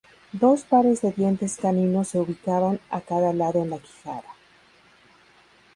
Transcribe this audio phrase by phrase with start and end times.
[0.43, 4.23] Dos pares de dientes caninos se ubicaban a cada lado en la quijada.